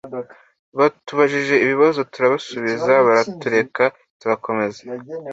Batubajije 0.77 1.55
ibibazo 1.65 1.99
turabasubiza 2.13 2.91
baratureka 3.05 3.83
turakomeza 4.19 4.79